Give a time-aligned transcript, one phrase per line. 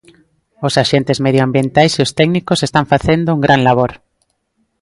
[0.67, 3.91] Os axentes medioambientais e os técnicos están facendo un gran labor.